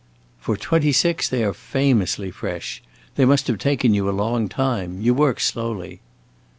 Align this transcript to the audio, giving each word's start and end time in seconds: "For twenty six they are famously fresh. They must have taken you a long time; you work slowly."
"For 0.39 0.57
twenty 0.57 0.91
six 0.91 1.29
they 1.29 1.43
are 1.43 1.53
famously 1.53 2.31
fresh. 2.31 2.81
They 3.17 3.23
must 3.25 3.45
have 3.45 3.59
taken 3.59 3.93
you 3.93 4.09
a 4.09 4.19
long 4.19 4.49
time; 4.49 4.99
you 4.99 5.13
work 5.13 5.39
slowly." 5.39 6.01